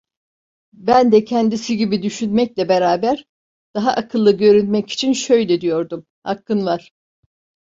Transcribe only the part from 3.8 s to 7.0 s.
akıllı görünmek için şöyle diyordum: "Hakkın var."